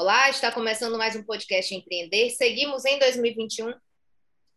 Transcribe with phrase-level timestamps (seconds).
[0.00, 2.30] Olá, está começando mais um podcast Empreender.
[2.30, 3.70] Seguimos em 2021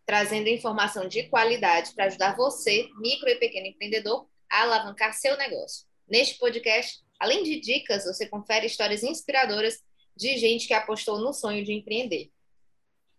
[0.06, 5.86] trazendo informação de qualidade para ajudar você, micro e pequeno empreendedor, a alavancar seu negócio.
[6.08, 9.84] Neste podcast, além de dicas, você confere histórias inspiradoras
[10.16, 12.32] de gente que apostou no sonho de empreender.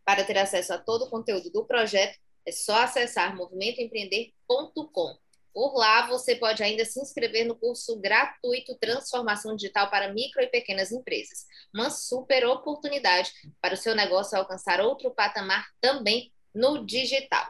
[0.03, 5.19] Para ter acesso a todo o conteúdo do projeto, é só acessar movimentoempreender.com.
[5.55, 10.49] Por lá, você pode ainda se inscrever no curso gratuito Transformação Digital para Micro e
[10.49, 11.47] Pequenas Empresas.
[11.73, 17.47] Uma super oportunidade para o seu negócio alcançar outro patamar também no digital.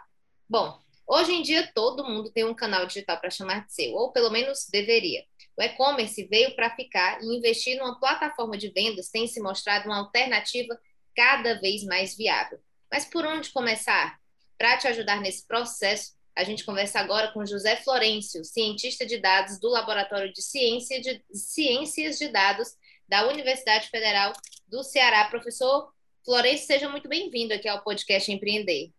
[0.46, 4.12] Bom, hoje em dia todo mundo tem um canal digital para chamar de seu, ou
[4.12, 5.24] pelo menos deveria.
[5.56, 10.00] O e-commerce veio para ficar e investir numa plataforma de vendas tem se mostrado uma
[10.00, 10.78] alternativa
[11.16, 12.60] cada vez mais viável.
[12.92, 14.18] Mas por onde começar?
[14.58, 19.58] Para te ajudar nesse processo, a gente conversa agora com José Florencio, cientista de dados
[19.60, 22.76] do Laboratório de, Ciência de Ciências de Dados
[23.08, 24.32] da Universidade Federal
[24.66, 25.26] do Ceará.
[25.26, 25.92] Professor
[26.24, 28.90] Florencio, seja muito bem-vindo aqui ao podcast Empreender.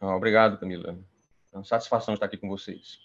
[0.00, 0.96] Ah, obrigado, Camila.
[1.52, 2.98] É uma satisfação estar aqui com vocês.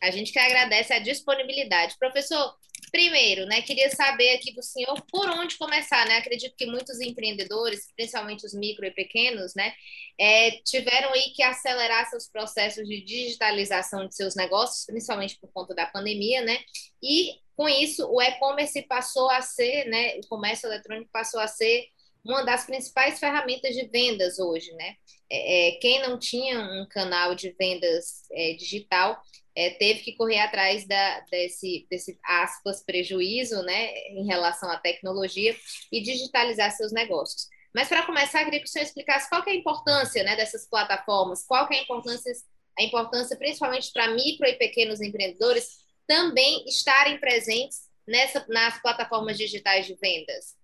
[0.00, 1.96] A gente que agradece a disponibilidade.
[1.98, 2.54] Professor,
[2.90, 6.18] primeiro, né, queria saber aqui do senhor por onde começar, né?
[6.18, 9.72] Acredito que muitos empreendedores, principalmente os micro e pequenos, né,
[10.18, 15.74] é, tiveram aí que acelerar seus processos de digitalização de seus negócios, principalmente por conta
[15.74, 16.58] da pandemia, né?
[17.02, 21.86] E com isso, o e-commerce passou a ser, né, o comércio eletrônico passou a ser
[22.24, 24.94] uma das principais ferramentas de vendas hoje, né?
[25.30, 29.20] É, é quem não tinha um canal de vendas é, digital
[29.56, 35.56] é, teve que correr atrás da, desse, desse, aspas, prejuízo, né, em relação à tecnologia
[35.90, 37.48] e digitalizar seus negócios.
[37.74, 41.44] Mas, para começar, queria que o senhor explicasse qual é a importância né, dessas plataformas,
[41.46, 42.32] qual é a importância,
[42.78, 49.86] a importância principalmente para micro e pequenos empreendedores, também estarem presentes nessa, nas plataformas digitais
[49.86, 50.54] de vendas.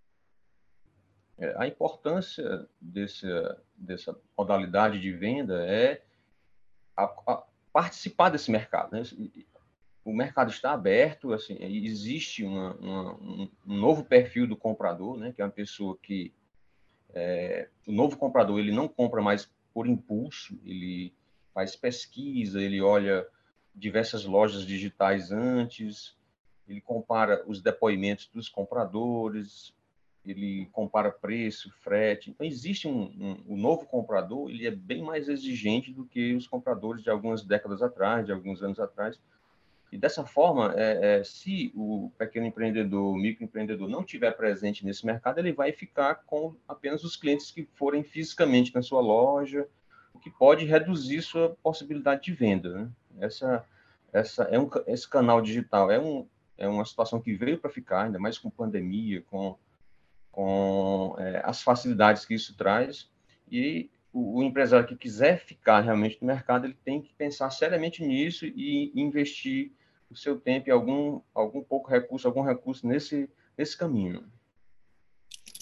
[1.38, 3.26] É, a importância desse,
[3.74, 6.02] dessa modalidade de venda é
[6.96, 8.92] a, a participar desse mercado.
[8.92, 9.02] Né?
[10.04, 15.32] O mercado está aberto, assim, existe uma, uma, um, novo perfil do comprador, né?
[15.32, 16.32] que é uma pessoa que
[17.14, 21.14] é, o novo comprador ele não compra mais por impulso, ele
[21.54, 23.26] faz pesquisa, ele olha
[23.74, 26.16] diversas lojas digitais antes,
[26.68, 29.74] ele compara os depoimentos dos compradores,
[30.24, 32.30] ele compara preço, frete.
[32.30, 36.46] Então, existe um, um, um, novo comprador, ele é bem mais exigente do que os
[36.46, 39.20] compradores de algumas décadas atrás, de alguns anos atrás.
[39.90, 45.04] E dessa forma, é, é, se o pequeno empreendedor, o microempreendedor não tiver presente nesse
[45.04, 49.68] mercado, ele vai ficar com apenas os clientes que forem fisicamente na sua loja,
[50.14, 52.70] o que pode reduzir sua possibilidade de venda.
[52.70, 52.90] Né?
[53.20, 53.66] Essa,
[54.12, 58.04] essa é um, esse canal digital é, um, é uma situação que veio para ficar,
[58.04, 59.58] ainda mais com pandemia, com
[60.32, 63.08] com é, as facilidades que isso traz.
[63.50, 68.04] E o, o, empresário que quiser ficar realmente no mercado, ele tem que pensar seriamente
[68.04, 69.70] nisso e investir
[70.10, 74.24] o seu tempo e algum, algum pouco recurso, algum recurso nesse, nesse caminho.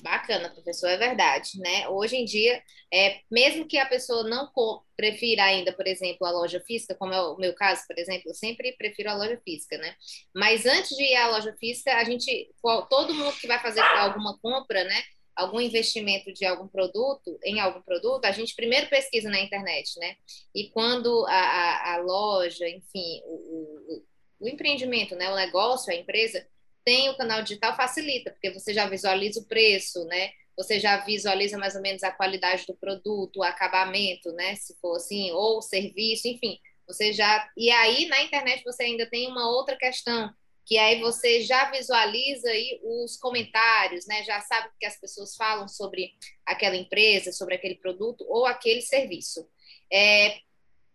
[0.02, 1.86] Bacana, professor, é verdade, né?
[1.88, 2.62] Hoje em dia,
[2.92, 4.50] é, mesmo que a pessoa não
[4.96, 8.34] prefira ainda, por exemplo, a loja física, como é o meu caso, por exemplo, eu
[8.34, 9.94] sempre prefiro a loja física, né?
[10.34, 12.50] Mas antes de ir à loja física, a gente,
[12.88, 15.02] todo mundo que vai fazer alguma compra, né?
[15.36, 20.16] Algum investimento de algum produto, em algum produto, a gente primeiro pesquisa na internet, né?
[20.54, 24.04] E quando a, a, a loja, enfim, o, o,
[24.40, 25.30] o empreendimento, né?
[25.30, 26.46] O negócio, a empresa
[26.84, 30.30] tem o canal digital facilita, porque você já visualiza o preço, né?
[30.56, 34.56] Você já visualiza mais ou menos a qualidade do produto, o acabamento, né?
[34.56, 37.48] Se for assim, ou o serviço, enfim, você já.
[37.56, 40.30] E aí na internet você ainda tem uma outra questão,
[40.66, 44.22] que aí você já visualiza aí os comentários, né?
[44.24, 46.12] Já sabe o que as pessoas falam sobre
[46.44, 49.48] aquela empresa, sobre aquele produto ou aquele serviço.
[49.92, 50.38] É,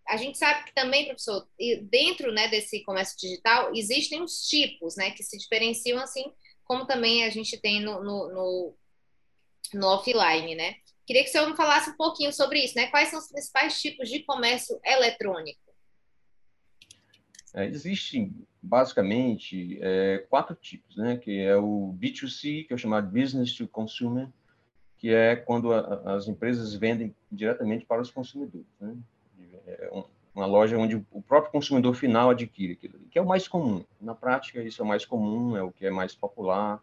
[0.07, 1.47] a gente sabe que também, professor,
[1.83, 6.31] dentro né, desse comércio digital, existem os tipos né, que se diferenciam assim,
[6.63, 8.75] como também a gente tem no, no, no,
[9.73, 10.75] no offline, né?
[11.05, 12.87] Queria que o senhor me falasse um pouquinho sobre isso, né?
[12.87, 15.59] Quais são os principais tipos de comércio eletrônico?
[17.53, 21.17] É, existem basicamente é, quatro tipos, né?
[21.17, 24.27] Que é o B2C, que é o chamado Business to Consumer,
[24.97, 28.65] que é quando a, as empresas vendem diretamente para os consumidores.
[28.79, 28.97] Né?
[29.85, 30.03] É
[30.35, 33.83] uma loja onde o próprio consumidor final adquire aquilo, que é o mais comum.
[34.01, 36.81] Na prática, isso é o mais comum, é o que é mais popular,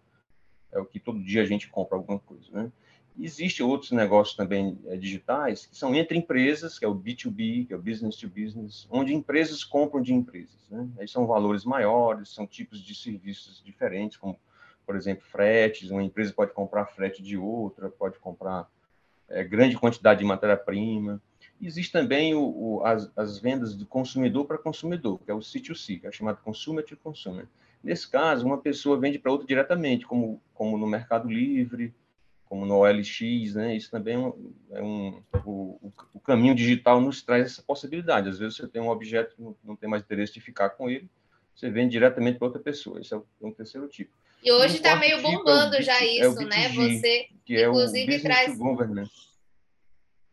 [0.72, 2.50] é o que todo dia a gente compra alguma coisa.
[2.50, 2.72] Né?
[3.20, 7.74] Existem outros negócios também é, digitais que são entre empresas, que é o B2B, que
[7.74, 10.66] é o business to business, onde empresas compram de empresas.
[10.70, 10.88] Né?
[10.98, 14.38] Aí são valores maiores, são tipos de serviços diferentes, como,
[14.86, 15.90] por exemplo, fretes.
[15.90, 18.66] Uma empresa pode comprar frete de outra, pode comprar
[19.28, 21.20] é, grande quantidade de matéria-prima.
[21.62, 26.00] Existe também o, o, as, as, vendas do consumidor para consumidor, que é o C2C,
[26.00, 27.46] que é chamado consumer to consumer.
[27.82, 31.94] Nesse caso, uma pessoa vende para outra diretamente, como, como no Mercado Livre,
[32.44, 33.76] como no OLX, né?
[33.76, 38.28] Isso também é um, é um o, o, caminho digital nos traz essa possibilidade.
[38.28, 40.90] Às vezes você tem um objeto que não, não tem mais interesse de ficar com
[40.90, 41.08] ele,
[41.54, 43.00] você vende diretamente para outra pessoa.
[43.00, 44.12] Esse é, é um terceiro tipo.
[44.42, 46.68] E hoje está meio tipo bombando é já isso, é né?
[46.70, 48.58] Você, que é inclusive, o traz.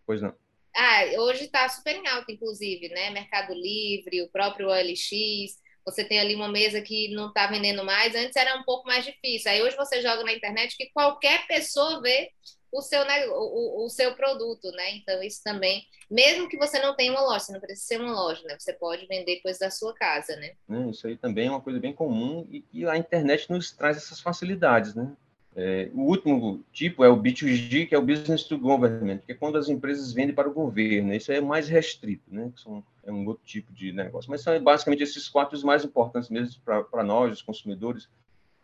[0.06, 0.34] Pois não.
[0.82, 3.10] Ah, hoje está super em alta, inclusive, né?
[3.10, 5.60] Mercado Livre, o próprio OLX.
[5.84, 8.16] Você tem ali uma mesa que não está vendendo mais.
[8.16, 9.52] Antes era um pouco mais difícil.
[9.52, 12.32] Aí hoje você joga na internet que qualquer pessoa vê
[12.72, 14.96] o seu, o, o seu produto, né?
[14.96, 18.14] Então, isso também, mesmo que você não tenha uma loja, você não precisa ser uma
[18.14, 18.56] loja, né?
[18.58, 20.54] Você pode vender coisas da sua casa, né?
[20.70, 23.98] É, isso aí também é uma coisa bem comum e, e a internet nos traz
[23.98, 25.12] essas facilidades, né?
[25.56, 29.36] É, o último tipo é o B2G, que é o Business to Government, que é
[29.36, 31.14] quando as empresas vendem para o governo.
[31.14, 32.52] Isso é mais restrito, né?
[32.56, 34.30] São, é um outro tipo de negócio.
[34.30, 38.08] Mas são basicamente esses quatro os mais importantes mesmo para nós, os consumidores.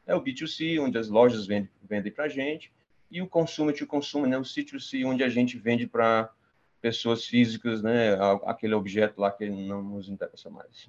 [0.05, 2.71] É o B2C, onde as lojas vendem, vendem para a gente,
[3.09, 4.37] e o Consumer to Consumer, né?
[4.37, 6.31] o C2C, onde a gente vende para
[6.79, 8.13] pessoas físicas, né?
[8.45, 10.87] aquele objeto lá que não nos interessa mais.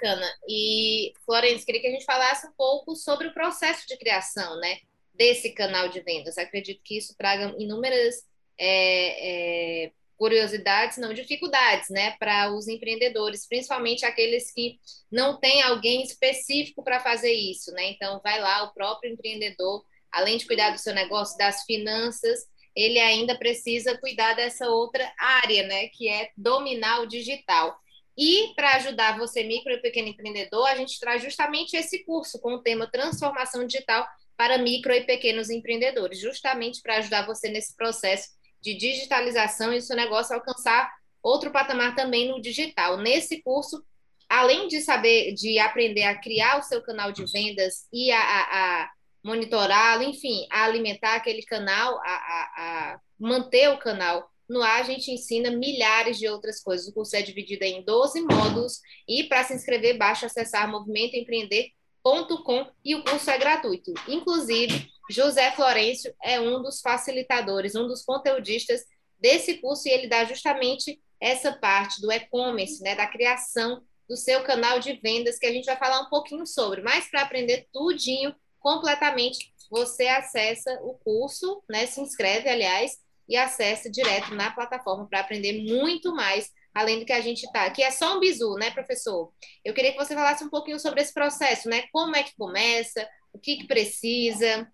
[0.00, 0.26] Bacana.
[0.48, 4.78] E, Florence, queria que a gente falasse um pouco sobre o processo de criação, né?
[5.14, 6.38] Desse canal de vendas.
[6.38, 8.24] Acredito que isso traga inúmeras
[8.58, 12.16] é, é, curiosidades, não dificuldades, né?
[12.18, 14.78] Para os empreendedores, principalmente aqueles que
[15.10, 17.90] não têm alguém específico para fazer isso, né?
[17.90, 22.98] Então, vai lá, o próprio empreendedor, além de cuidar do seu negócio, das finanças, ele
[22.98, 25.88] ainda precisa cuidar dessa outra área, né?
[25.88, 27.78] Que é dominar o digital.
[28.20, 32.52] E para ajudar você, micro e pequeno empreendedor, a gente traz justamente esse curso com
[32.52, 34.06] o tema Transformação Digital
[34.36, 38.28] para micro e pequenos empreendedores, justamente para ajudar você nesse processo
[38.60, 42.98] de digitalização e o seu negócio alcançar outro patamar também no digital.
[42.98, 43.82] Nesse curso,
[44.28, 48.82] além de saber, de aprender a criar o seu canal de vendas e a, a,
[48.82, 48.90] a
[49.24, 55.12] monitorá-lo, enfim, a alimentar aquele canal, a, a manter o canal no ar a gente
[55.12, 56.88] ensina milhares de outras coisas.
[56.88, 62.96] O curso é dividido em 12 módulos e para se inscrever basta acessar movimentoempreender.com e
[62.96, 63.94] o curso é gratuito.
[64.08, 68.84] Inclusive, José Florencio é um dos facilitadores, um dos conteudistas
[69.20, 74.42] desse curso e ele dá justamente essa parte do e-commerce, né, da criação do seu
[74.42, 76.82] canal de vendas que a gente vai falar um pouquinho sobre.
[76.82, 82.98] Mas para aprender tudinho completamente, você acessa o curso, né, se inscreve, aliás,
[83.30, 87.70] e acesse direto na plataforma para aprender muito mais, além do que a gente está.
[87.70, 89.32] Que é só um bizu, né, professor?
[89.64, 91.84] Eu queria que você falasse um pouquinho sobre esse processo, né?
[91.92, 94.68] Como é que começa, o que, que precisa,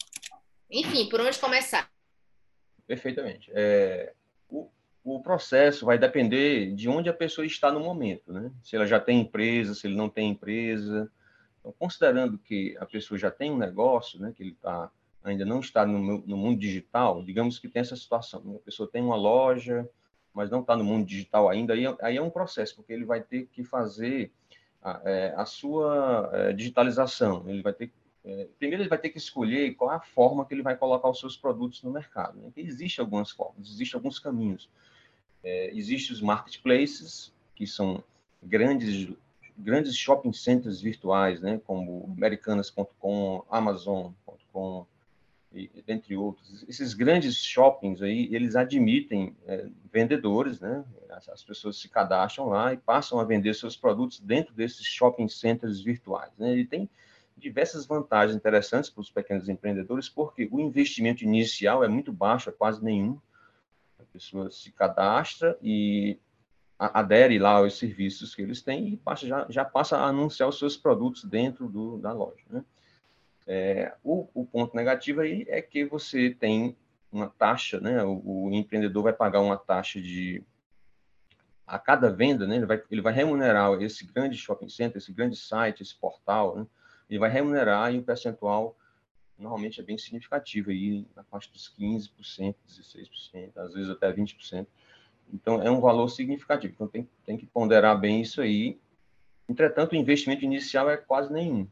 [0.70, 1.86] enfim, por onde começar.
[2.86, 3.50] Perfeitamente.
[3.54, 4.14] É,
[4.48, 4.70] o,
[5.04, 8.50] o processo vai depender de onde a pessoa está no momento, né?
[8.62, 11.12] Se ela já tem empresa, se ele não tem empresa.
[11.60, 14.90] Então, considerando que a pessoa já tem um negócio, né, que ele está
[15.28, 19.02] ainda não está no, no, mundo digital, digamos que tem essa situação, a pessoa tem
[19.02, 19.88] uma loja,
[20.32, 23.20] mas não está no mundo digital ainda, aí, aí, é um processo, porque ele vai
[23.20, 24.32] ter que fazer
[24.82, 27.92] a, é, a sua é, digitalização, ele vai ter
[28.24, 31.08] é, primeiro ele vai ter que escolher qual é a forma que ele vai colocar
[31.08, 32.36] os seus produtos no mercado.
[32.40, 32.50] Né?
[32.56, 34.68] Existem algumas formas, existem alguns caminhos.
[35.44, 38.02] É, existem os marketplaces, que são
[38.42, 39.14] grandes
[39.56, 44.86] grandes shopping centers virtuais, né, como americanas.com, amazon.com,
[45.86, 46.64] entre outros.
[46.68, 50.84] Esses grandes shoppings aí, eles admitem é, vendedores, né?
[51.10, 55.28] As, as, pessoas se cadastram lá e passam a vender seus produtos dentro desses shopping
[55.28, 56.30] centers virtuais.
[56.38, 56.52] Né?
[56.52, 56.90] Ele tem
[57.36, 62.52] diversas vantagens interessantes para os pequenos empreendedores, porque o investimento inicial é muito baixo, é
[62.52, 63.18] quase nenhum.
[63.98, 66.18] A pessoa se cadastra e
[66.78, 70.58] adere lá aos serviços que eles têm e passa, já, já passa a anunciar os
[70.58, 72.44] seus produtos dentro do, da loja.
[72.50, 72.62] Né?
[73.46, 76.76] É, o, o, ponto negativo aí é que você tem
[77.12, 78.02] uma taxa, né?
[78.02, 80.42] O, o, empreendedor vai pagar uma taxa de
[81.66, 82.56] a cada venda, né?
[82.56, 86.66] Ele vai, ele vai remunerar esse grande shopping center, esse grande site, esse portal, né?
[87.08, 88.76] Ele vai remunerar e o percentual
[89.38, 94.66] normalmente é bem significativo, aí na parte dos 15%, 16%, às vezes até 20%.
[95.32, 96.72] Então, é um valor significativo.
[96.74, 98.78] Então, tem, tem que ponderar bem isso aí.
[99.48, 101.68] Entretanto, o investimento inicial é quase nenhum.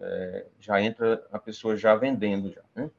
[0.00, 2.52] É, já entra a pessoa já vendendo.
[2.52, 2.90] Já, né?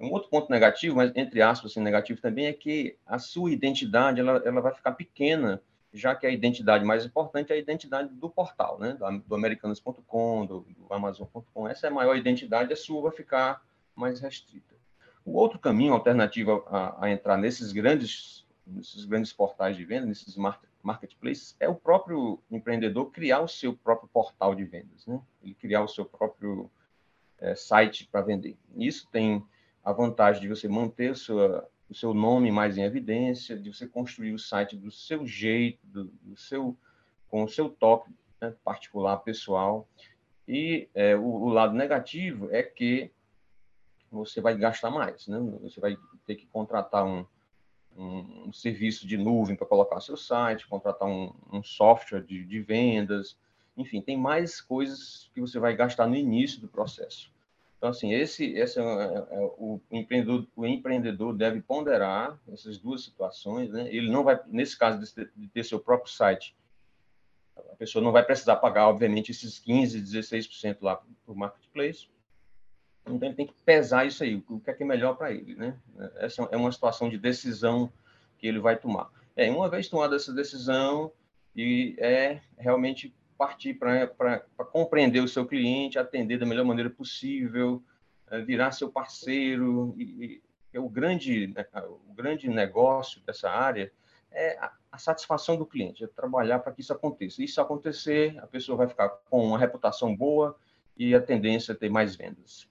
[0.00, 4.20] Um outro ponto negativo, mas entre aspas, assim, negativo também, é que a sua identidade
[4.20, 5.62] ela, ela vai ficar pequena,
[5.92, 8.94] já que a identidade mais importante é a identidade do portal, né?
[8.94, 11.68] do, do americanos.com, do, do amazon.com.
[11.68, 13.62] Essa é a maior identidade, a sua vai ficar
[13.94, 14.74] mais restrita.
[15.24, 20.36] O outro caminho alternativo a, a entrar nesses grandes nesses grandes portais de venda, nesses
[20.84, 25.20] marketplaces, é o próprio empreendedor criar o seu próprio portal de vendas, né?
[25.42, 26.70] Ele criar o seu próprio
[27.38, 28.56] é, site para vender.
[28.76, 29.44] Isso tem
[29.82, 31.38] a vantagem de você manter seu,
[31.88, 36.04] o seu nome mais em evidência, de você construir o site do seu jeito, do,
[36.04, 36.76] do seu,
[37.28, 38.10] com o seu toque
[38.40, 39.88] né, particular, pessoal.
[40.46, 43.10] E é, o, o lado negativo é que
[44.10, 45.38] você vai gastar mais, né?
[45.62, 47.26] Você vai ter que contratar um,
[47.96, 53.36] um, serviço de nuvem para colocar seu site, contratar um, um software de, de, vendas,
[53.76, 57.32] enfim, tem mais coisas que você vai gastar no início do processo.
[57.76, 63.04] Então, assim, esse, esse é, é, é, o, empreendedor, o empreendedor deve ponderar essas duas
[63.04, 63.88] situações, né?
[63.94, 64.98] Ele não vai, nesse caso
[65.36, 66.56] de ter seu próprio site,
[67.56, 72.08] a pessoa não vai precisar pagar, obviamente, esses 15%, 16% lá para o marketplace,
[73.06, 75.54] então, ele tem que pesar isso aí, o que é, que é melhor para ele,
[75.54, 75.76] né?
[76.16, 77.92] Essa é uma situação de decisão
[78.38, 79.10] que ele vai tomar.
[79.36, 81.12] É, uma vez tomada essa decisão,
[81.54, 84.38] e é realmente partir para
[84.72, 87.82] compreender o seu cliente, atender da melhor maneira possível,
[88.30, 89.94] é, virar seu parceiro.
[89.98, 90.42] E,
[90.72, 91.66] e o, grande, né,
[92.08, 93.92] o grande negócio dessa área
[94.30, 97.42] é a, a satisfação do cliente, é trabalhar para que isso aconteça.
[97.42, 100.56] Isso acontecer, a pessoa vai ficar com uma reputação boa
[100.96, 102.68] e a tendência é ter mais vendas.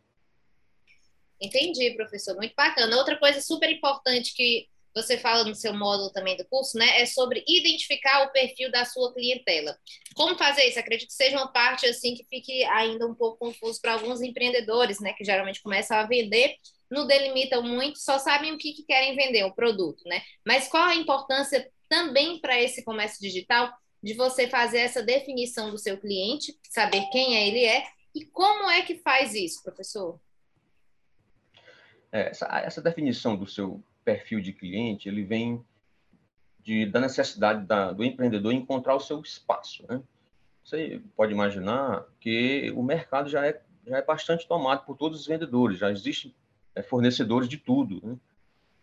[1.43, 2.95] Entendi, professor, muito bacana.
[2.97, 7.05] Outra coisa super importante que você fala no seu módulo também do curso, né, é
[7.05, 9.77] sobre identificar o perfil da sua clientela.
[10.15, 10.79] Como fazer isso?
[10.79, 15.00] Acredito que seja uma parte assim que fique ainda um pouco confuso para alguns empreendedores,
[15.00, 16.55] né, que geralmente começam a vender,
[16.89, 20.21] não delimitam muito, só sabem o que, que querem vender, o produto, né?
[20.45, 25.77] Mas qual a importância também para esse comércio digital de você fazer essa definição do
[25.79, 27.83] seu cliente, saber quem é ele é
[28.13, 30.19] e como é que faz isso, professor?
[32.13, 35.65] É, essa, essa definição do seu perfil de cliente, ele vem
[36.62, 39.84] de, da necessidade da, do empreendedor encontrar o seu espaço.
[39.89, 40.00] Né?
[40.63, 45.25] Você pode imaginar que o mercado já é, já é bastante tomado por todos os
[45.25, 46.32] vendedores, já existem
[46.75, 48.00] é, fornecedores de tudo.
[48.05, 48.15] Né?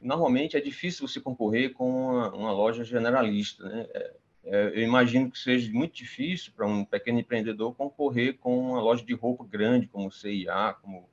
[0.00, 3.62] Normalmente é difícil você concorrer com uma, uma loja generalista.
[3.62, 3.87] Né?
[3.94, 8.80] É, é, eu imagino que seja muito difícil para um pequeno empreendedor concorrer com uma
[8.80, 11.08] loja de roupa grande, como CIA, como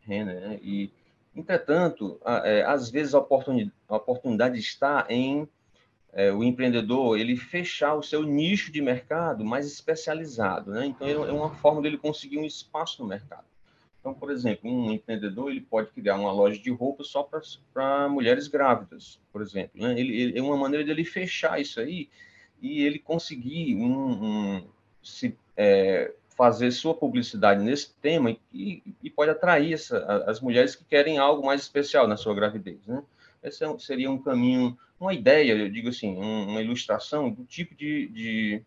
[0.00, 0.60] Renner, né?
[0.62, 0.92] E
[1.34, 5.48] Entretanto, é, às vezes a oportunidade, está em
[6.12, 10.84] é, o empreendedor ele fechar o seu nicho de mercado mais especializado, né?
[10.84, 13.46] Então é uma forma dele conseguir um espaço no mercado.
[13.98, 17.26] Então, por exemplo, um empreendedor ele pode criar uma loja de roupas só
[17.72, 19.80] para mulheres grávidas, por exemplo.
[19.80, 19.98] Né?
[19.98, 22.10] Ele, ele, é uma maneira dele fechar isso aí
[22.60, 24.66] e ele conseguir um, um
[25.02, 30.84] se é, fazer sua publicidade nesse tema e, e pode atrair essa, as mulheres que
[30.84, 33.02] querem algo mais especial na sua gravidez, né?
[33.42, 37.74] Esse é seria um caminho, uma ideia, eu digo assim, um, uma ilustração do tipo
[37.74, 38.62] de, de,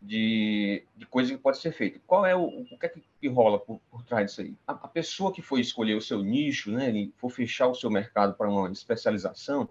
[0.00, 2.00] de, de, coisa que pode ser feita.
[2.06, 4.54] Qual é o, o que é que rola por, por trás disso aí?
[4.66, 7.90] A, a, pessoa que for escolher o seu nicho, né, e for fechar o seu
[7.90, 9.68] mercado para uma especialização,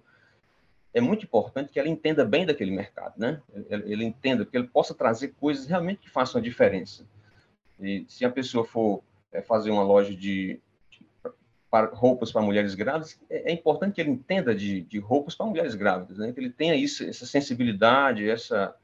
[0.97, 3.39] é muito importante que ela entenda bem daquele mercado, né?
[3.69, 7.05] Ele, ele entenda, que ele possa trazer coisas realmente que façam a diferença.
[7.79, 11.05] E se a pessoa for é, fazer uma loja de, de
[11.93, 15.75] roupas para mulheres grávidas, é, é, importante que ele entenda de, de roupas para mulheres
[15.75, 16.33] grávidas, né?
[16.33, 18.75] Que ele tenha isso, essa sensibilidade, essa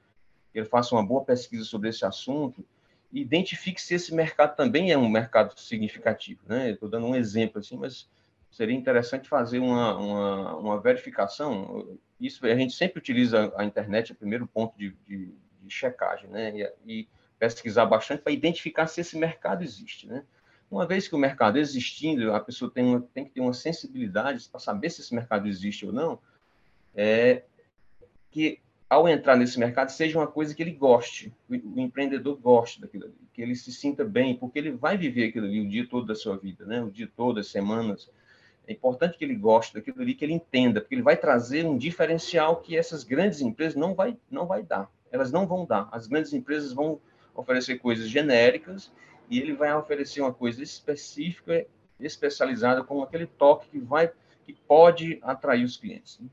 [0.52, 2.64] que ele faça uma boa pesquisa sobre esse assunto
[3.12, 6.70] e identifique se esse mercado também é um mercado significativo, né?
[6.70, 8.08] Estou dando um exemplo assim, mas
[8.54, 11.98] seria interessante fazer uma, uma, uma, verificação.
[12.22, 16.30] Isso a gente sempre utiliza a internet, é o primeiro ponto de, de, de checagem,
[16.30, 16.54] né?
[16.56, 17.08] E, e,
[17.40, 20.24] pesquisar bastante para identificar se esse mercado existe, né?
[20.70, 24.48] Uma vez que o mercado existindo, a pessoa tem, uma, tem que ter uma sensibilidade
[24.48, 26.20] para saber se esse mercado existe ou não,
[26.96, 27.44] é
[28.32, 33.06] que ao entrar nesse mercado seja uma coisa que ele goste, o, empreendedor goste daquilo
[33.06, 36.06] ali, que ele se sinta bem, porque ele vai viver aquilo ali o dia todo
[36.06, 36.82] da sua vida, né?
[36.84, 38.10] O dia todo, as semanas,
[38.68, 41.78] é importante que ele goste daquilo ali, que ele entenda, porque ele vai trazer um
[41.78, 44.90] diferencial que essas grandes empresas não vai, não vai dar.
[45.12, 45.90] Elas não vão dar.
[45.92, 47.00] As grandes empresas vão
[47.36, 48.92] oferecer coisas genéricas
[49.30, 51.66] e ele vai oferecer uma coisa específica,
[52.00, 54.12] especializada, com aquele toque que vai,
[54.46, 56.20] que pode atrair os clientes.
[56.20, 56.28] Né?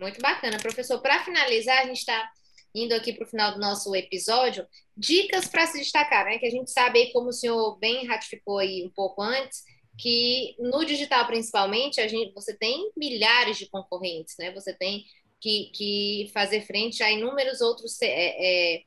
[0.00, 1.00] Muito bacana, professor.
[1.00, 2.30] Para finalizar, a gente está
[2.74, 6.38] indo aqui para o final do nosso episódio, dicas para se destacar, né?
[6.38, 9.64] Que a gente sabe aí, como o senhor bem ratificou aí um pouco antes,
[9.98, 14.52] que no digital principalmente a gente, você tem milhares de concorrentes, né?
[14.52, 15.04] Você tem
[15.40, 18.82] que, que fazer frente a inúmeros outros é, é,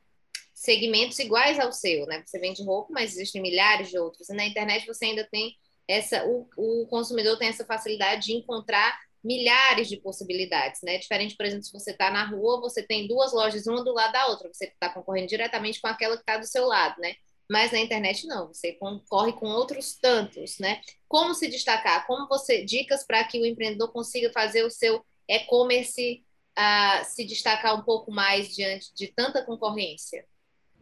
[0.54, 2.22] segmentos iguais ao seu, né?
[2.24, 4.28] Você vende roupa, mas existem milhares de outros.
[4.28, 5.54] E na internet você ainda tem
[5.86, 10.98] essa, o, o consumidor tem essa facilidade de encontrar milhares de possibilidades, né?
[10.98, 14.12] Diferente, por exemplo, se você está na rua, você tem duas lojas, uma do lado
[14.12, 17.14] da outra, você está concorrendo diretamente com aquela que está do seu lado, né?
[17.52, 20.80] Mas na internet não, você concorre com outros tantos, né?
[21.06, 22.06] Como se destacar?
[22.06, 26.24] Como você dicas para que o empreendedor consiga fazer o seu e-commerce
[26.58, 30.24] uh, se destacar um pouco mais diante de tanta concorrência?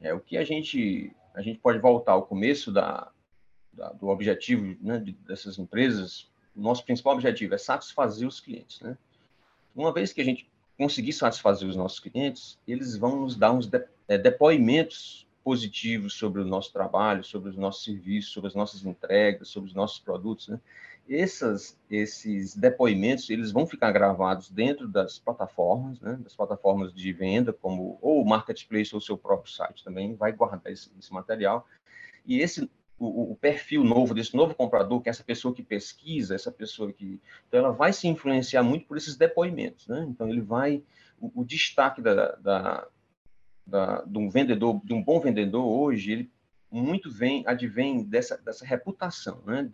[0.00, 3.10] É o que a gente a gente pode voltar ao começo da,
[3.72, 8.80] da do objetivo né, de, dessas empresas o nosso principal objetivo é satisfazer os clientes,
[8.80, 8.96] né?
[9.74, 10.48] Uma vez que a gente
[10.78, 16.40] conseguir satisfazer os nossos clientes, eles vão nos dar uns de, é, depoimentos positivos sobre
[16.42, 20.48] o nosso trabalho, sobre os nossos serviços, sobre as nossas entregas, sobre os nossos produtos,
[20.48, 20.60] né?
[21.08, 26.18] Essas, esses depoimentos, eles vão ficar gravados dentro das plataformas, né?
[26.22, 30.30] Das plataformas de venda, como ou o marketplace ou o seu próprio site também vai
[30.30, 31.66] guardar esse, esse material.
[32.24, 32.70] E esse
[33.00, 36.92] o, o, perfil novo desse novo comprador, que é essa pessoa que pesquisa, essa pessoa
[36.92, 37.18] que.
[37.48, 39.88] Então, ela vai se influenciar muito por esses depoimentos.
[39.88, 40.06] Né?
[40.08, 40.82] Então, ele vai.
[41.18, 42.86] O, o destaque da, da,
[43.70, 46.30] da, de um vendedor, de um bom vendedor hoje, ele
[46.70, 49.70] muito vem, advém dessa, dessa reputação, né?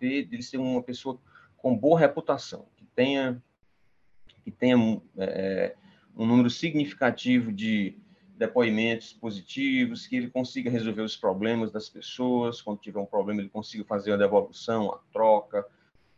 [0.00, 1.18] de, de ser uma pessoa
[1.56, 3.42] com boa reputação, que tenha,
[4.42, 4.76] que tenha
[5.18, 5.74] é,
[6.16, 7.96] um número significativo de
[8.36, 13.50] depoimentos positivos, que ele consiga resolver os problemas das pessoas, quando tiver um problema ele
[13.50, 15.66] consiga fazer a devolução, a troca,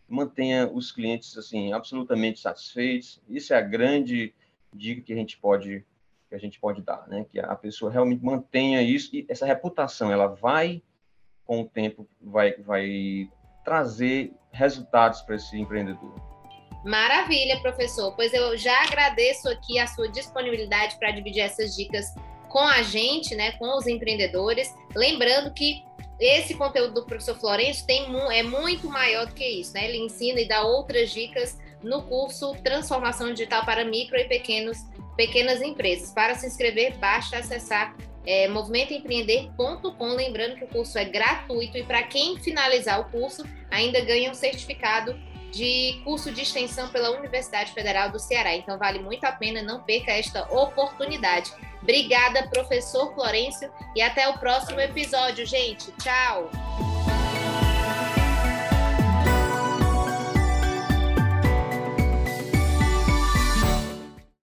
[0.09, 3.21] mantenha os clientes assim absolutamente satisfeitos.
[3.29, 4.33] Isso é a grande
[4.73, 5.85] dica que a gente pode
[6.33, 7.27] que a gente pode dar, né?
[7.31, 10.83] Que a pessoa realmente mantenha isso e essa reputação, ela vai
[11.45, 13.29] com o tempo vai vai
[13.63, 16.15] trazer resultados para esse empreendedor.
[16.85, 18.15] Maravilha, professor.
[18.17, 22.07] Pois eu já agradeço aqui a sua disponibilidade para dividir essas dicas
[22.49, 24.75] com a gente, né, com os empreendedores.
[24.95, 25.85] Lembrando que
[26.19, 29.89] esse conteúdo do professor Florencio tem, é muito maior do que isso, né?
[29.89, 34.79] Ele ensina e dá outras dicas no curso Transformação Digital para Micro e Pequenos,
[35.17, 36.11] Pequenas Empresas.
[36.11, 37.97] Para se inscrever, basta acessar
[38.27, 40.07] é, movimentoempreender.com.
[40.15, 44.35] Lembrando que o curso é gratuito e para quem finalizar o curso ainda ganha um
[44.35, 45.19] certificado
[45.53, 48.55] de curso de extensão pela Universidade Federal do Ceará.
[48.57, 51.53] Então vale muito a pena, não perca esta oportunidade.
[51.83, 55.93] Obrigada, professor Florencio, e até o próximo episódio, gente.
[55.93, 56.51] Tchau!